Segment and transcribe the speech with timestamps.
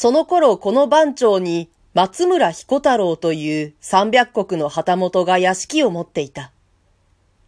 [0.00, 6.52] その頃この番長に松村彦太郎という三百国の旗本が屋敷を持っていた。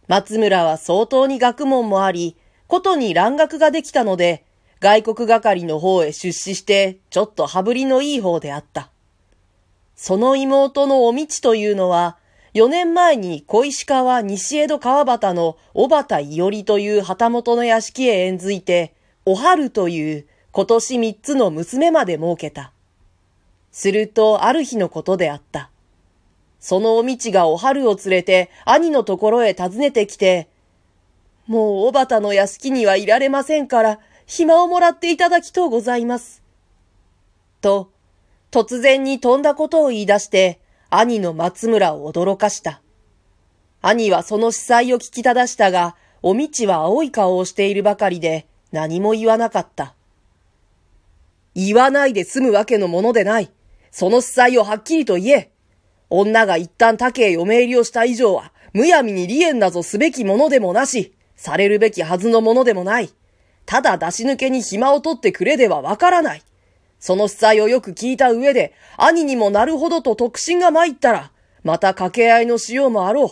[0.09, 2.35] 松村は相当に学問もあり、
[2.67, 4.43] ことに蘭学ができたので、
[4.81, 8.91] 外国係の方へ出資して、ちょっと羽振りのいい方であった。
[9.95, 12.17] その妹のおみちというのは、
[12.53, 18.93] 4年前に小石川西江戸川端の小畑伊織という旗本の屋敷へ縁づいて、
[19.23, 22.73] お春という今年三つの娘まで設けた。
[23.71, 25.69] するとある日のことであった。
[26.59, 30.49] そのおみちがお春を連れて兄のところへ訪ねてきて、
[31.47, 36.43] もうおばたの屋敷にはいられませんから、暇をもらっていただきとうございます。
[37.61, 37.89] と、
[38.51, 42.81] 突然に飛んだことを言い出して、兄の松村を驚かした。
[43.81, 49.95] 兄はその司祭を聞きただしたが、おみちは青い顔をしているばかりで、何も言わなかった。
[51.55, 53.51] 言わないで済むわけのものでない。
[53.91, 55.51] その司祭をはっきりと言え。
[56.09, 63.09] 女が一旦竹へ嫁入りをした以上は、むやみに離縁なぞすべきものでもなし、されるべきはずのものでもない。
[63.65, 66.43] ただ出し抜けに暇を取ってくれではわからない。
[66.99, 71.31] その司祭をよく聞いた上で、兄にもなるほどと特進が参ったら、
[71.63, 73.29] また掛け合いのしようもあろう。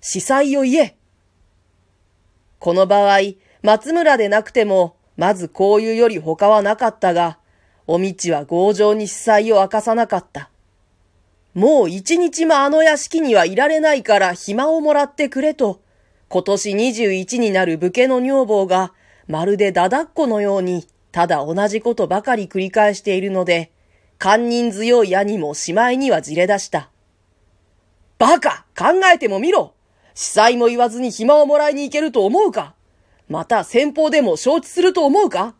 [0.00, 0.96] 司祭を言え。
[2.58, 3.18] この場合、
[3.62, 7.38] 松村でなくても、まずこういうより他はなかったが、
[7.90, 10.50] おみちは強情に司祭を明かさなかった。
[11.54, 15.80] もう一日もあの屋敷にはいられないから暇をもらってくれと、
[16.28, 18.92] 今年21になる武家の女房が、
[19.26, 23.72] まるでだだっこのように、ただ同じことばかり繰り返しているので、
[24.18, 26.90] 堪忍強い兄もしまいにはじれ出した。
[28.18, 29.74] バカ考えてもみろ
[30.14, 32.74] 司祭も言わずに暇をもらいに行けると思うか
[33.28, 35.54] また先方でも承知すると思うか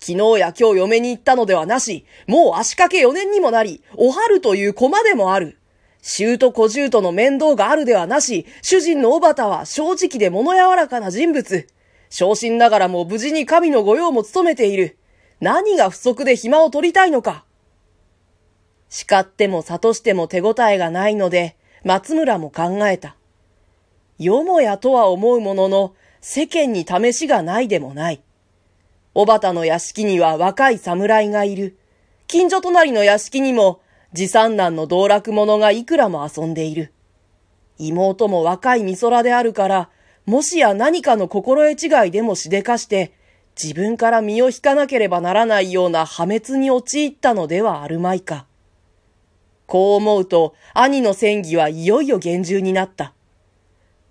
[0.00, 5.58] 昨日や今日嫁に行ったのではなし、もう足掛け4年にもなり、お春という駒でもある。
[6.02, 11.66] 衆と小衆との面倒があるではなし、主人の小畑は正直で物柔らかな人物。
[12.10, 14.98] 昇進ながらも無事に神の御用も務めている。
[15.40, 17.44] 何が不足で暇を取りたいのか。
[18.88, 23.16] 叱っても諭しても手応えがないので、松村も考えた。
[24.18, 28.22] よもやとは思うものの、世間に試しがないでもない。
[29.16, 31.78] 小畑の屋敷には若い侍がいる。
[32.26, 33.80] 近所隣の屋敷にも、
[34.12, 36.92] 持参男の道楽者がいくらも遊んでいる。
[37.78, 39.88] 妹も若い美空であるから、
[40.26, 43.14] もしや何かの心得違いでもしでかして、
[43.58, 48.44] 自分から身を引かなければならないような破滅に陥ったのではあるまいか。
[49.64, 53.14] こう思うと、兄の戦議はいよいよ厳重になった。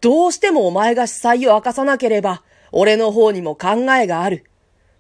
[0.02, 2.42] どうしてもお前が司祭を明かさなければ、
[2.72, 4.46] 俺の方にも考えがある。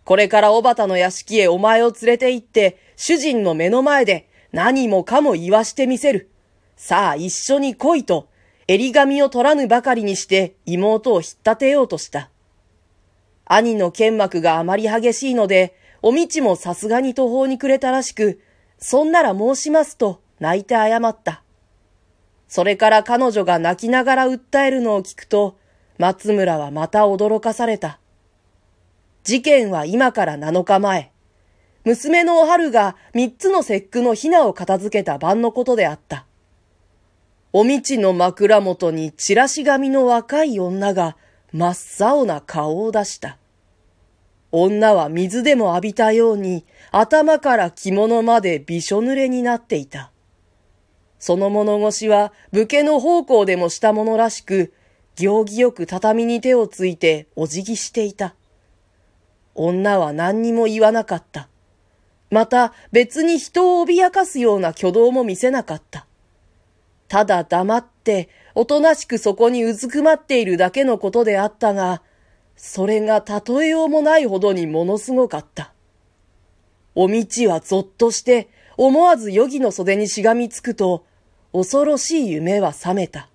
[0.06, 6.30] これから小畑の屋敷へお前を連れて行って、主人の目の前で何もかも言わしてみせる。
[6.78, 8.30] さあ一緒に来いと、
[8.68, 12.30] 襟髪を取らぬばかりにして妹を引っ立てようとした。
[13.46, 18.40] 兄の剣幕があまり激しいので、おみちもさすがに途方に暮れたらしく、
[18.78, 21.42] そんなら申しますと泣いて謝った。
[22.48, 25.58] それから彼女が泣きながら訴えるのを聞くと、
[25.98, 28.00] 松村はまた驚かされた。
[29.26, 31.12] 事件は今から7日前。
[31.84, 36.28] 娘のお春が三つの節句のひなを片付けた晩のことであった。
[37.52, 41.18] おみちの枕元にチラシ紙の若い女が
[41.52, 43.40] 真っ青な顔を出した。
[44.52, 50.12] 女は水でも浴びたように頭から着物までびしょ濡れになっていた。
[51.18, 54.72] その物腰は武家の奉公でもしたものらしく、
[55.16, 58.36] 行儀よく畳に手をついてお辞儀していた。
[59.56, 61.50] 女は何にも言わなかった。
[62.30, 66.06] また別に人を脅かすような挙動も見せなかった。
[67.08, 72.02] ただ黙っておとなしくそこにうずくまっているだけのことであったが、
[72.58, 75.74] それが例えようもないほどにものすごかった。
[76.94, 81.06] おみちはぞっとして思わず余儀の袖にしがみつくと、
[81.54, 83.30] 恐ろしい夢は覚めた。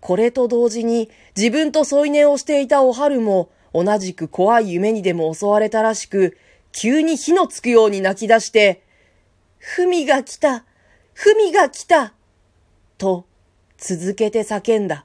[0.00, 3.50] これと同時に自分と添い寝をしていたお春も
[3.82, 6.36] 同じく怖い夢にでも襲われたらしく、
[6.72, 8.82] 急に火のつくように泣き出して、
[9.58, 10.64] ふみが来た
[11.12, 12.12] ふみが来た
[12.96, 13.26] と
[13.76, 15.04] 続けて叫んだ。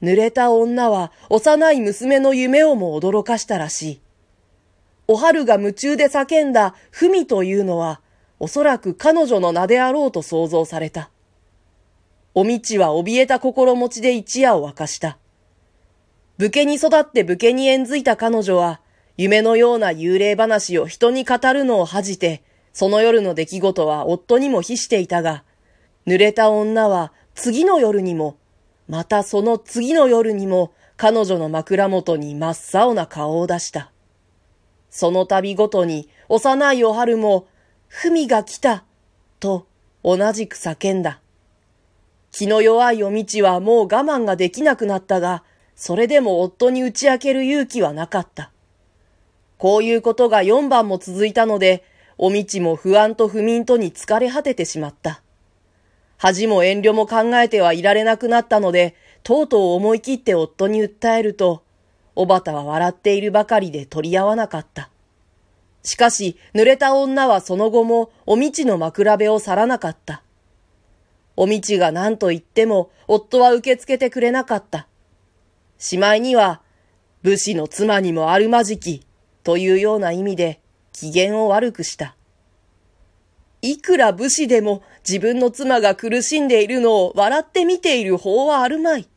[0.00, 4.00] 濡れた女は幼い娘の夢をも驚かしたらしい。
[5.08, 8.00] お春が夢中で叫んだふみというのは、
[8.38, 11.10] おそらく彼女の名であろうと想像された。
[12.34, 15.18] おみちは怯えた心持ちで一夜を明かした。
[16.38, 18.80] 武家に育って武家に縁づいた彼女は、
[19.16, 25.42] 夢のような幽霊話を人に語るのを恥じて、その夜の出来事は夫にも比していたが、
[26.06, 28.36] 濡れた女は次の夜にも、
[28.86, 33.90] またその次の夜にも彼女の枕元に真っ青な顔を出した。
[34.90, 37.48] その度ごとに幼いお春も、
[37.88, 38.84] ふみが来た、
[39.40, 39.66] と
[40.04, 41.20] 同じく叫んだ。
[42.30, 45.42] 気の弱いお道はもう我慢ができなくなったが、
[45.78, 48.50] それでも夫に打ち明ける勇気はなかった。
[49.58, 51.84] こういうことが四番も続いたので、
[52.18, 55.22] お道も不安と不眠とに疲れ果ててしまった。
[56.16, 61.62] 恥も遠慮も考えてはいられなくなったので、とうとう思い切って夫に訴えると、
[62.16, 64.90] おばたは笑っているばかりで取り合わなかった。
[65.84, 70.24] しかし、濡れた女はその後もおみちの枕辺を去らなかった。
[71.36, 74.88] おみちが何と言っても、夫は受け付けてくれなかった。
[75.78, 76.60] しまいには、
[77.22, 79.06] 武士の妻にもあるまじき、
[79.44, 80.60] というような意味で、
[80.92, 82.16] 機嫌を悪くした。
[83.62, 89.08] いくら武士でも自分の妻が苦しんでいるのを笑って見ている法はあるまい。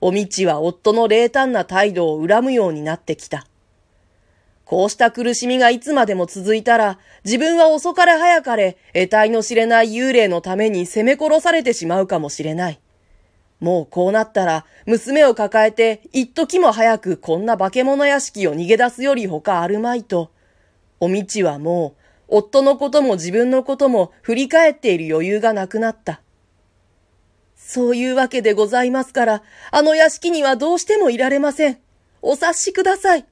[0.00, 3.46] おみちは夫の冷淡な態度を恨むようになってきた。
[4.64, 12.80] こうした苦しみがいつまでも続いたら、自分は遅かれ早かれ、得体の知れない幽霊のために攻め殺されてしまうかもしれない。
[13.60, 20.30] もうこうなったら、娘を抱えて、一時も早くこんな化け物屋敷を逃げ出すより他あるまいと、
[21.00, 21.94] おみちはも
[22.28, 26.20] う、夫のことも自分のことも振り返っている余裕がなくなった。
[27.56, 31.78] そういうわけでございますから、あの屋敷にはどうしてもいられません。
[32.22, 33.26] お察しください。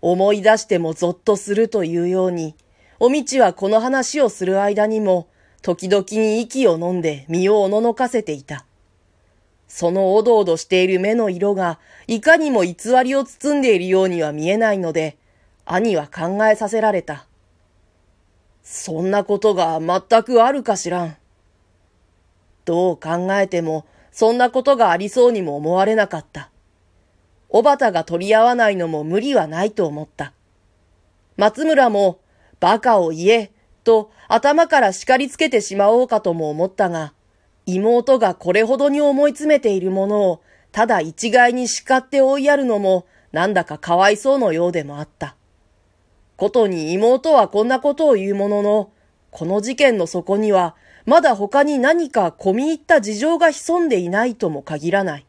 [0.00, 2.54] 思い出してもぞっとするというように、
[2.98, 5.28] おみちはこの話をする間にも、
[5.62, 8.66] 時々に息を飲んで身をおののかせていた。
[9.68, 12.74] そのおどおどしている目の色が、いかにも偽
[13.04, 15.16] りを包んでいるようには見えないので、
[15.64, 17.26] 兄は考えさせられた。
[18.62, 21.16] そんなことが全くあるかしらん。
[22.64, 26.50] どう考えても、そんなことがありそうにも思われなかった。
[27.48, 30.32] おばたが取り合わないのも無理はないと思った。
[31.36, 32.18] 松村も、
[32.60, 33.52] 馬鹿を言え、
[33.84, 37.12] と頭から叱りつけてしまおうかとも思ったが、
[37.66, 40.42] 妹がこれほどに思い詰めているものを、
[40.72, 45.36] ただ一概に叱って追いやるのも、なんだかかわいそうのようでもあった。
[46.36, 48.90] ことに妹はこんなことを言うものの、
[49.30, 50.74] この事件の底には
[51.04, 55.26] まだ他に何か込み入った事情が潜んでいないとも限らない。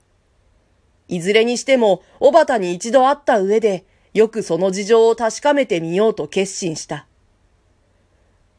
[1.08, 7.08] いずれにしても、小畑に一度会った上で、よくその事情を確かめてみようと決心した。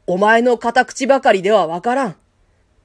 [0.07, 2.15] お前の片口ばかりではわからん。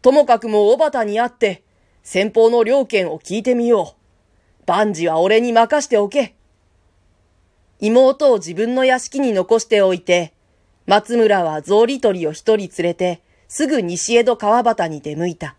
[0.01, 1.63] ともかくも小畑に会って、
[2.03, 4.63] 先方の両件を聞いてみよう。
[4.67, 6.35] 万事は俺に任しておけ。
[7.79, 10.33] 妹を自分の屋敷に残しておいて、
[10.87, 15.57] 松村は草履取りを一人連れて、すぐ西江戸川端に出向いた。